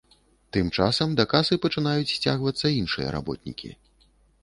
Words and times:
Тым 0.55 0.71
часам 0.77 1.13
да 1.19 1.27
касы 1.35 1.59
пачынаюць 1.67 2.09
сцягвацца 2.17 2.75
іншыя 2.81 3.07
работнікі. 3.19 3.69